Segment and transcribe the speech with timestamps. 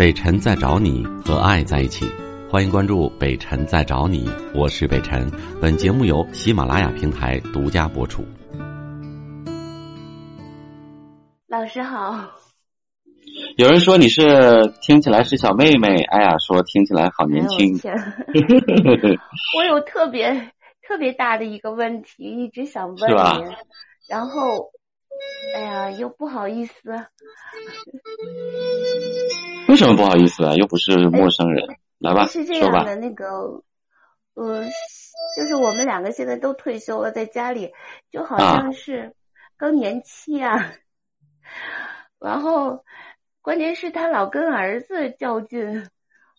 [0.00, 2.06] 北辰在找你和爱在一起，
[2.50, 5.30] 欢迎关注北辰在找你，我是北辰。
[5.60, 8.24] 本节目由喜马拉雅平台独家播出。
[11.48, 12.30] 老师好，
[13.58, 17.78] 有人说你是听起来是小妹妹，哎呀，说听起来好年轻。
[17.84, 17.92] 哎
[19.58, 23.54] 我有特别特别大的一个问题，一直想问您，
[24.08, 24.70] 然后，
[25.54, 26.72] 哎呀，又不好意思。
[29.70, 30.54] 为什么不好意思啊？
[30.56, 31.64] 又不是陌生人，
[31.98, 33.62] 来吧，是这样的，那个，
[34.34, 34.64] 呃，
[35.36, 37.70] 就是我们两个现在都退休了，在家里
[38.10, 39.14] 就好像是
[39.56, 40.72] 更年期啊。
[42.18, 42.84] 然后，
[43.42, 45.88] 关键是他老跟儿子较劲，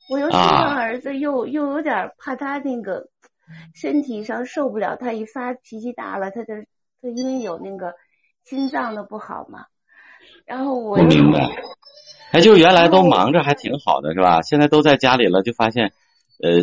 [0.09, 3.07] 我又心疼儿子，又又有点怕他那个
[3.73, 6.53] 身体上受不了，他一发脾气大了，他就
[7.01, 7.93] 他因为有那个
[8.43, 9.67] 心脏的不好嘛。
[10.45, 11.39] 然后我明白。
[12.31, 14.41] 哎，就原来都忙着还挺好的，是吧？
[14.41, 15.91] 现在都在家里了，就发现，
[16.41, 16.61] 呃，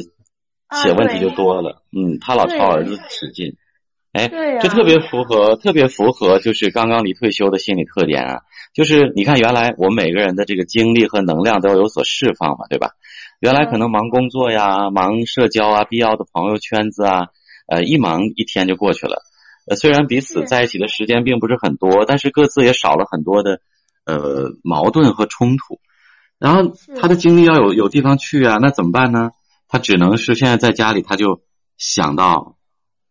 [0.83, 1.83] 写问题就多了。
[1.93, 3.57] 嗯，他老朝儿子使劲。
[4.13, 4.29] 哎，
[4.61, 8.41] 这特别符合，特别符合，就是刚刚离退休的心理特点啊。
[8.73, 12.93] 就是你看，原来我们每个人的这个精力和能量都要有所释放嘛，对吧？
[13.41, 17.27] 原来可能忙工作呀，忙社交啊，必要的朋友圈子啊，
[17.67, 19.23] 呃，一忙一天就过去了。
[19.69, 23.61] 呃，虽然彼此在一起的时间并不是很多，但是各自也少了很多的。
[24.09, 25.81] 呃，矛盾和冲突，
[26.39, 29.33] 然后他的精力要有有地方去啊，那怎么办呢？
[29.69, 31.43] 他只能是现在在家里，他就
[31.77, 32.57] 想到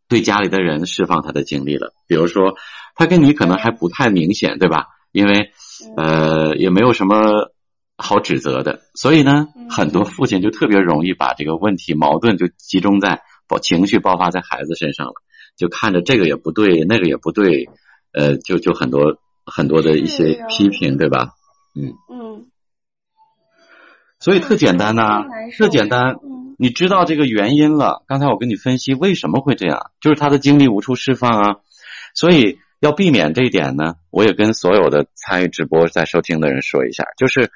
[0.07, 1.93] 对家里的人释放他的精力了。
[2.07, 2.55] 比如说，
[2.95, 4.87] 他跟你可能还不太明显，对吧？
[5.11, 5.51] 因为
[5.95, 7.53] 呃，也没有什么
[7.95, 15.13] 好指责的，所以呢，很多父亲就特别容易把这个问题矛盾就集中在爆情绪爆发在孩子身上了，
[15.55, 17.69] 就看着这个也不对，那个也不对，
[18.13, 19.19] 呃，就就很多。
[19.47, 21.31] 很多的一些批评，对吧？
[21.75, 22.47] 嗯嗯，
[24.19, 25.23] 所以特简单呐，
[25.57, 26.17] 特简单。
[26.59, 28.03] 你知道这个原因了。
[28.07, 31.55] 刚才我跟你分析为什么会这样，就是他的精力无处释放啊。
[32.15, 37.51] 所以要避免这一点呢，我也跟所有的参与直播在收听的人说一下，就是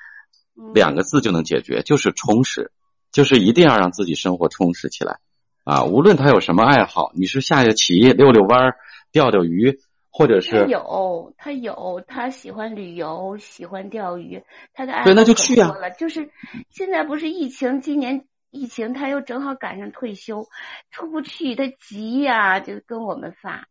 [0.75, 2.71] 两个字就能解决，就是充实，
[3.11, 5.17] 就是一定要让自己生活充实起来
[5.63, 5.85] 啊。
[5.85, 8.75] 无论他有什么爱好，你是下下棋、遛遛弯、
[9.11, 9.79] 钓钓鱼。
[10.11, 15.71] 或者是有他有他喜欢旅游，喜欢钓鱼，他的爱对那就去啊。
[15.97, 16.29] 就是
[16.69, 20.47] 现在不是疫情，今年疫情他又正好赶上退休，
[20.91, 23.67] 出不去，他急呀，就跟我们发。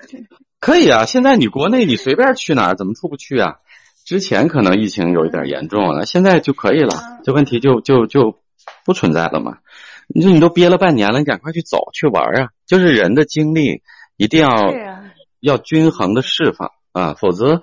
[0.58, 3.56] 可以啊，现在你国内你随便去哪儿，怎么出不去啊？
[4.06, 8.40] 之前可能疫情有一点严重了，现在就可以了，这问题就就就
[8.86, 9.58] 不存在了嘛。
[10.08, 12.48] 你说你都憋了半年了，你赶快去走去玩啊！
[12.66, 13.82] 就是人的精力
[14.16, 14.48] 一定要。
[15.42, 17.62] 要均衡的释放啊，否则，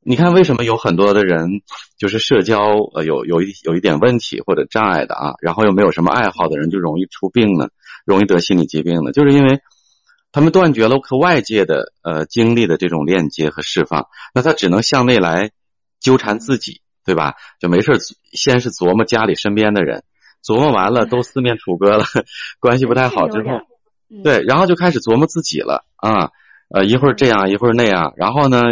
[0.00, 1.62] 你看为什么有很多的人
[1.98, 2.60] 就是社交
[2.94, 7.68] 呃有有一有一点问题或者障碍的啊，然后又没有什么爱好的人就容易出病呢，
[8.06, 9.10] 容易得心理疾病呢？
[9.10, 9.60] 就是因为
[10.30, 15.50] 他们断绝了和外界的呃经历的这种链接和释放，那他只能向内来
[15.98, 17.34] 纠缠自己，对吧？
[17.58, 17.92] 就没事
[18.32, 20.04] 先是琢磨家里身边的人，
[20.44, 22.04] 琢磨完了都四面楚歌了，
[22.60, 23.58] 关系不太好之后，
[24.22, 26.30] 对，然后就开始琢磨自己了啊。
[26.74, 28.62] 呃，一会儿这样，一会儿那样，然后呢，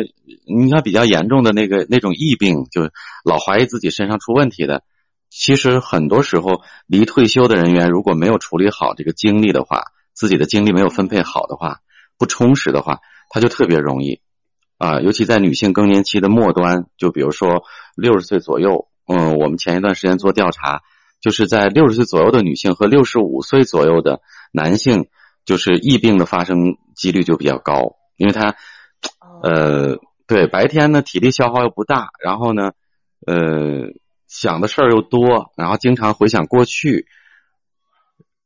[0.46, 2.88] 你看比较严重的那个那种疫病，就
[3.26, 4.82] 老怀疑自己身上出问题的，
[5.28, 9.82] 其实很多时候离退休的人员如果没有处理好这个精力的话，
[10.14, 11.80] 自己的精力没有分配好的话，
[12.16, 14.22] 不充实的话，他就特别容易
[14.78, 17.64] 啊，尤其在女性更年期的末端，就比如说
[17.96, 20.80] 六十岁左右，嗯，我们前一段时间做调查，
[21.20, 24.22] 就是在六十岁左右的女性和六十五岁左右的
[24.52, 25.08] 男性。
[25.50, 28.54] 就是疫病的发生几率就比较高，因为他，
[29.42, 32.70] 呃，对白天呢体力消耗又不大，然后呢，
[33.26, 33.90] 呃，
[34.28, 37.08] 想的事儿又多，然后经常回想过去，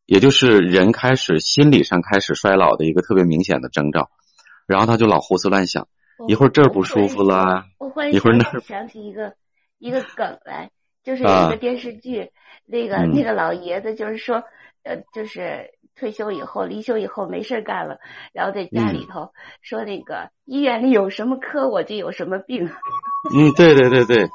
[0.06, 4.09] 也就是人开始心理上开始衰老的一个特别明显的征兆，
[4.66, 5.87] 然后他就老胡思乱想，
[6.26, 7.64] 一会儿这儿不舒服了，
[8.12, 9.34] 一会儿那儿想起一个
[9.79, 10.70] 一个梗来，
[11.02, 12.31] 就是一个电视剧，
[12.64, 14.43] 那个那个老爷子就是说，
[14.84, 15.70] 呃，就是。
[15.96, 18.00] 退休以后，离休以后没事干了，
[18.32, 19.31] 然后在家里头
[19.62, 22.69] 说那个医院里有什么科，我就有什么病。
[23.32, 24.28] 嗯，对对对对，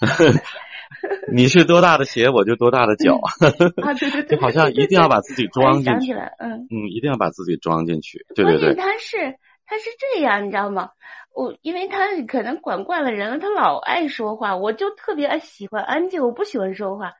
[1.30, 3.20] 你是多大的鞋，我就多大的脚。
[3.84, 5.90] 啊，对对对，就好像一定要把自己装进去。
[5.90, 8.24] 想起来，嗯嗯，一定要把自己装进去。
[8.34, 10.92] 对对对，他是他是这样，你知道吗？
[11.34, 11.98] 我因为他
[12.28, 17.12] 可能管惯了人了，他老爱说话，我就特别喜欢安静，我不喜欢说话。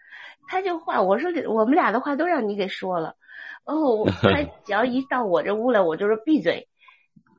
[0.49, 3.15] 他就话，我说我们俩的话都让你给说了。
[3.65, 6.69] 哦， 他只要一到我这屋来，我就说闭嘴。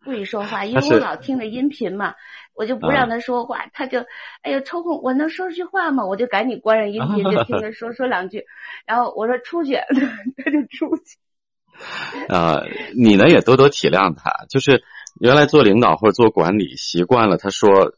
[0.03, 2.15] 不许说话，因为我老听着音频嘛，
[2.53, 4.01] 我就不让他说话，他就
[4.41, 6.05] 哎呦抽空我能说句话吗？
[6.05, 8.45] 我就赶紧关上音频，就听他说说两句，
[8.85, 9.75] 然后我说出去，
[10.35, 11.17] 他就出去。
[12.27, 12.61] 啊，
[12.95, 14.83] 你呢也多多体谅他，就是
[15.19, 17.94] 原来做领导或者做管理习惯了，他说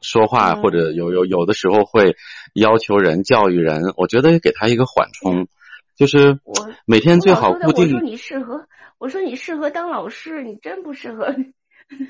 [0.00, 2.16] 说话或者有有有的时候会
[2.54, 5.48] 要求人教育人，我觉得给他一个缓冲，
[5.96, 7.86] 就是我每天最好固定。
[7.86, 8.66] 我说你适合，
[8.98, 11.34] 我说你适合当老师，你真不适合。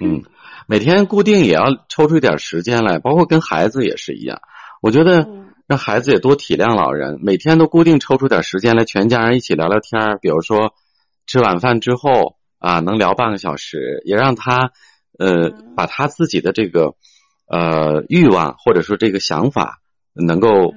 [0.01, 0.23] 嗯，
[0.67, 4.41] 每天固定也要抽出一点时间来，包括跟孩子也是一样。
[4.83, 5.29] 我觉得
[5.67, 10.75] 让孩子也多体谅老人，每天都固定抽出点时间来，全家人一起聊聊天比如说。
[11.29, 14.73] 吃晚饭之后啊，能聊半个小时，也让他
[15.19, 16.95] 呃把他自己的这个
[17.47, 19.81] 呃欲望或者说这个想法
[20.13, 20.75] 能够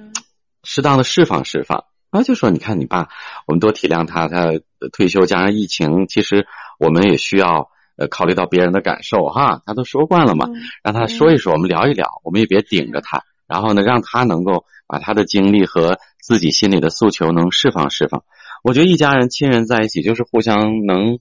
[0.62, 1.84] 适当的释放释放。
[2.10, 3.08] 啊，就说你看你爸，
[3.46, 4.50] 我们多体谅他，他
[4.92, 6.46] 退休加上疫情，其实
[6.80, 9.62] 我们也需要呃考虑到别人的感受哈。
[9.64, 10.48] 他都说惯了嘛，
[10.82, 18.24] 让他说一说，我们聊一聊，我们也别顶着他，然后呢，让他能够把他的经历和自己心里的诉求能释放释放。
[18.64, 21.20] 我觉得一家人亲人在一起，就是互相能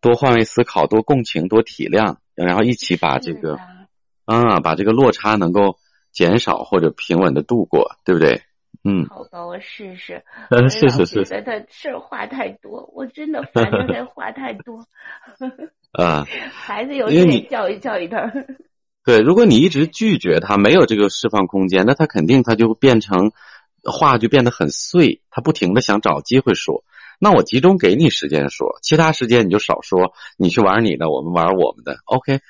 [0.00, 3.58] 多换位思考、多共情、多体谅，然后一起把这个
[4.24, 5.76] 啊，把这个落差能够
[6.12, 8.42] 减少或者平稳的度过，对不对？
[8.84, 9.06] 嗯。
[9.06, 10.22] 好吧，我试试。
[10.50, 11.24] 嗯，是是是。
[11.24, 14.86] 觉得他事儿话太多，我真的烦着他话太多。
[15.92, 16.24] 啊。
[16.52, 18.32] 孩子有时得教育教育他。
[19.04, 23.32] 对，如果你一直拒绝他，没有这个释放空间，那他肯定他就变成。
[23.82, 26.84] 话就变得很碎，他不停的想找机会说，
[27.22, 32.40] 那我集中给你时间说，其他时间你就少说，你去玩你的，我们玩我们的，OK，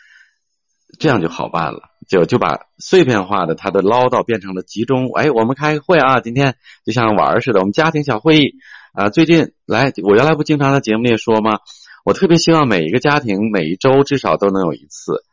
[0.99, 8.55] 这样就好办了，就就把碎片化的他的唠叨变成了集中，哎，我们开个会啊，今天就像玩似的，我们家庭小会议
[8.93, 11.59] 啊，最近来，我原来不经常在节目里说吗？
[12.05, 15.25] 我特别希望每一个家庭每一周至少都能有一次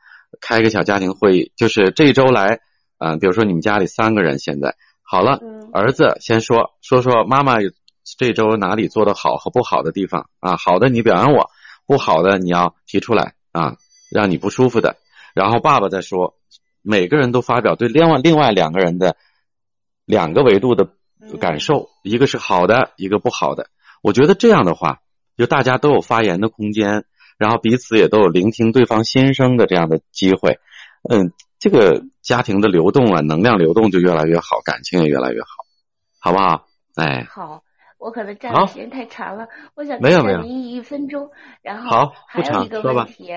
[0.41, 2.59] 开个小家庭会议，就是这一周来，
[2.97, 4.75] 啊，比如说你们家里三个人现在。
[5.09, 5.39] 好了，
[5.71, 7.59] 儿子先说说说妈妈
[8.18, 10.56] 这周哪里做的好和不好的地方啊？
[10.57, 11.50] 好的你表扬我，
[11.86, 13.77] 不好的你要提出来啊，
[14.12, 14.98] 让你不舒服的。
[15.33, 16.36] 然后爸爸再说，
[16.81, 19.18] 每个人都发表对另外另外两个人的
[20.06, 20.89] 两个维度的
[21.39, 23.69] 感受，一个是好的，一个不好的。
[24.01, 25.00] 我觉得这样的话，
[25.38, 27.06] 就大家都有发言的空间，
[27.38, 30.59] 然后彼此也都有聆听对方心声的这样的机会。
[31.09, 31.33] 嗯。
[31.59, 35.48] 这个家庭的流动啊，能量流动就越来越好，感情也越来越好，
[36.19, 36.68] 好不好？
[36.94, 37.63] 哎，好，
[37.97, 43.31] 我可能站的时间太长了，我想没有没有一分钟，然后还有一个问题，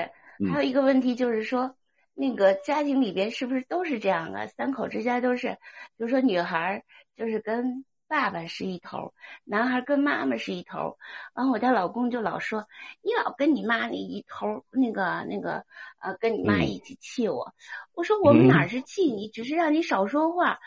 [0.53, 1.75] 还有一个问题就是说，
[2.15, 4.47] 那个家庭里边是不是都是这样啊？
[4.47, 5.59] 三口之家都是，
[5.97, 6.85] 比如说女孩
[7.17, 7.85] 就是跟。
[8.11, 9.15] 爸爸是一头，
[9.45, 10.99] 男孩跟妈妈是一头，
[11.33, 12.67] 然后我家老公就老说
[13.03, 15.65] 你老跟你妈那一头，那个那个
[16.01, 17.55] 呃，跟你妈一起气我。
[17.95, 20.59] 我说我们哪是气你，只是让你少说话，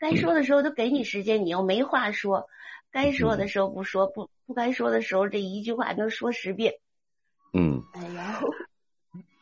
[0.00, 2.48] 该说的时候都给你时间，你又没话说，
[2.90, 6.74] 该说的时候不说，不不该说的时候这一句话能说十遍。
[7.52, 7.82] 嗯。
[7.92, 8.40] 哎呀。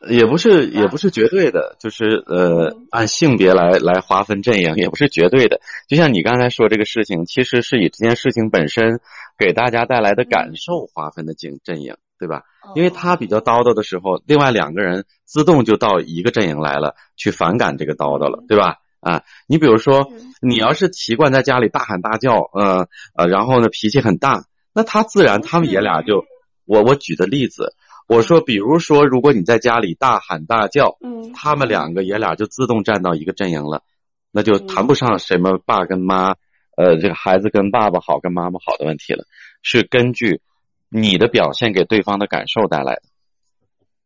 [0.07, 5.59] 也不是，也不是绝对的，就是呃，按性别来来划分阵营，也不是绝对的。
[5.87, 9.01] 就像你刚才说这个事情，其实是以这件事情本身
[9.39, 12.43] 给大家带来的感受划分的阵阵营，对吧？
[12.75, 18.77] 因为他比较叨叨的时候，另外两个人自动就到一个阵营来了，去反感这个叨叨了，对吧？
[18.99, 20.11] 啊，你比如说，
[20.41, 26.25] 你要是习惯在家里大喊大叫，呃呃，然后呢脾气很大，那他自然他们爷俩就，
[26.65, 27.75] 我我举的例子。
[28.07, 33.83] 我说，比如说，如果你在家里大喊大叫，嗯，他们两个爷俩就自动站到一个阵营了，
[34.31, 36.35] 那就谈不上什么爸跟妈，
[36.77, 39.25] 呃，这个孩子跟爸爸好，跟妈妈好的问题了，
[39.61, 40.39] 是根据
[40.87, 43.01] 你的表现给对方的感受带来的，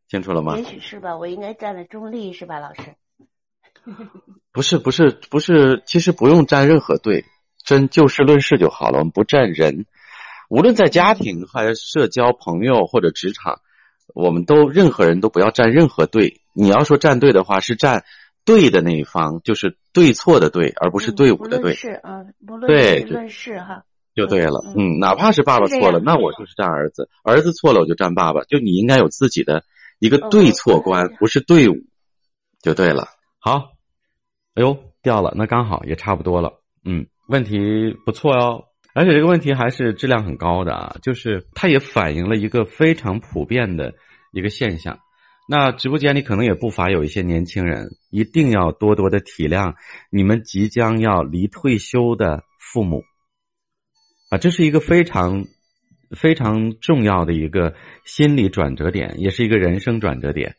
[0.08, 0.58] 清楚了吗？
[0.58, 2.96] 也许是吧，我应该站在中立是吧，老师？
[4.52, 7.26] 不是不是不是，其实不用站任何队，
[7.64, 9.86] 真就事论事就好了，我们不站人，
[10.50, 13.62] 无论在家庭还是社交、朋友或者职场。
[14.14, 16.42] 我们都任何人都不要站任何队。
[16.54, 18.04] 你要说站队的话，是站
[18.44, 21.76] 对的那一方，就是对错的对，而不是队伍的队。
[21.76, 24.66] 是啊，不论对论事哈，就对了。
[24.76, 28.42] 嗯，哪怕是爸爸错了，那我就是站儿子；儿子错了，我就站爸爸。
[28.44, 29.64] 就你应该有自己的
[29.98, 31.76] 一个对错观，不是队伍，
[32.62, 33.08] 就对了。
[33.40, 33.71] 好，
[34.56, 36.62] 哎呦掉了，那刚好也差不多了。
[36.84, 38.66] 嗯，问题不错哦。
[38.94, 43.94] 而且这个问题还是质量很高的啊，就是它也反映了一个非常普遍的
[44.34, 45.00] 一个现象。
[45.48, 49.76] 那直播间里可能也不乏有一些年轻人，一定要多多的体谅
[50.10, 53.04] 你们即将要离退休的父母
[54.30, 55.46] 啊，这是一个非常
[56.16, 57.74] 非常重要的一个
[58.06, 60.56] 心理转折点，也是一个人生转折点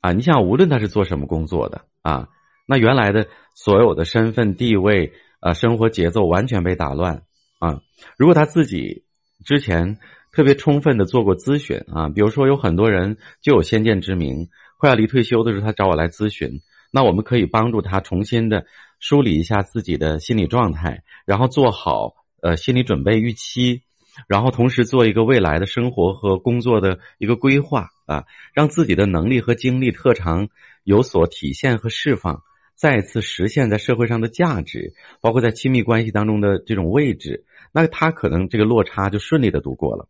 [0.00, 2.28] 啊，你想，无论他是做什么工作的啊，
[2.66, 7.22] 那原来的所有的身份地位啊，生活节奏完全被打乱
[7.58, 7.80] 啊。
[8.16, 9.04] 如果他自己
[9.44, 9.98] 之前
[10.32, 16.60] 特别充分的做过咨询啊，比如说有很多人就有先见之明，快要离退休的时候，他找我来咨询，
[16.92, 18.66] 那我们可以帮助他重新的
[18.98, 23.82] 梳理一下自己的心理状态，然后做好呃心理准备预期。
[24.28, 30.50] 然后同时做一个未来的生活和工作的一个规划啊，让自己的能力和精力特长
[30.84, 32.44] 有所体现和释放，
[32.74, 40.08] 再次实现在社会上的价值，包括在亲密关系当中的这种位置，那他可能这个落差就顺利的度过了。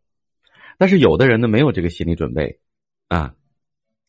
[0.78, 2.58] 但是有的人呢没有这个心理准备
[3.08, 3.34] 啊，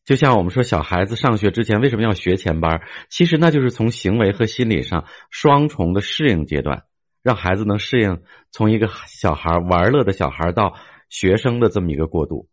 [0.03, 2.81] 就像我们说小孩子上学之前为什么要学前班？
[3.09, 6.83] 其实那就是从行为和心理上双重的适应阶段。
[7.21, 8.21] 让孩子能适应
[8.51, 10.75] 从一个小孩玩乐的小孩到
[11.09, 12.47] 学生的这么一个过渡，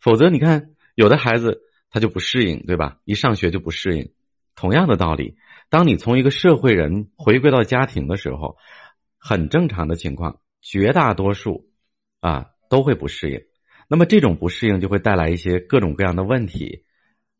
[0.00, 2.98] 否则你看有的孩子他就不适应，对吧？
[3.04, 4.12] 一上学就不适应。
[4.54, 5.36] 同样的道理，
[5.70, 8.56] 当你从一个社会人回归到家庭的时候，
[9.18, 11.70] 很正常的情况，绝大多数
[12.20, 13.40] 啊都会不适应。
[13.88, 16.84] 那么这种不适应就会带来一些各种各样的问题。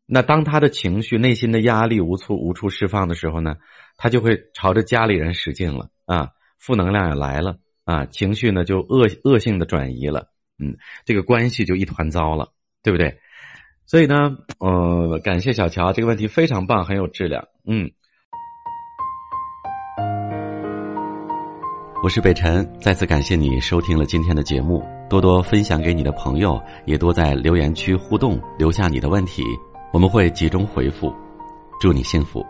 [0.05, 3.55] 那当他的情绪、内心的压力无处无处释放的时候呢，
[3.97, 6.29] 他就会朝着家里人使劲了啊。
[6.57, 13.19] 负能量也来了啊，情绪呢就恶恶性的转移了，嗯，这个关系就一团糟了，对不对？
[13.85, 17.91] 所以呢，呃，感谢小乔，这个问题非常棒，很有质量，嗯。
[22.03, 29.43] 我是北辰，再次感谢你收听了今天的节目，多多分享给你的朋友，也多在留言区互动，留下你的问题，
[29.93, 31.13] 我们会集中回复，
[31.79, 32.45] 祝你幸福。